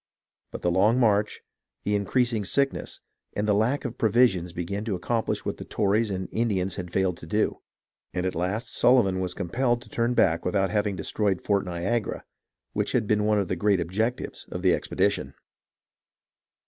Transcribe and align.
But 0.51 0.63
the 0.63 0.71
long 0.71 0.99
march, 0.99 1.41
the 1.83 1.93
increasing 1.93 2.43
sickness, 2.43 3.01
and 3.33 3.47
the 3.47 3.53
lack 3.53 3.85
of 3.85 3.99
provisions 3.99 4.51
be 4.51 4.65
gan 4.65 4.83
to 4.85 4.95
accomplish 4.95 5.45
what 5.45 5.57
the 5.57 5.63
Tories 5.63 6.09
and 6.09 6.27
Indians 6.31 6.73
had 6.73 6.91
failed 6.91 7.17
to 7.17 7.27
do; 7.27 7.59
and 8.11 8.25
at 8.25 8.33
last 8.33 8.75
Sullivan 8.75 9.19
was 9.19 9.35
compelled 9.35 9.79
to 9.83 9.89
turn 9.89 10.15
back 10.15 10.43
without 10.43 10.71
having 10.71 10.95
destroyed 10.95 11.39
Fort 11.39 11.65
Niagara, 11.65 12.25
which 12.73 12.93
had 12.93 13.05
been 13.05 13.25
one 13.25 13.37
of 13.37 13.47
the 13.47 13.55
great 13.55 13.79
objects 13.79 14.45
of 14.51 14.63
his 14.63 14.73
expedition. 14.73 15.35